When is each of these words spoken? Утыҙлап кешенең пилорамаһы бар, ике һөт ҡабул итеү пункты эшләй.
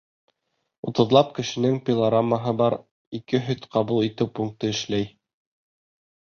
Утыҙлап 0.91 1.29
кешенең 1.39 1.77
пилорамаһы 1.91 2.55
бар, 2.63 2.77
ике 3.21 3.43
һөт 3.51 3.71
ҡабул 3.77 4.03
итеү 4.11 4.31
пункты 4.41 4.75
эшләй. 4.77 5.09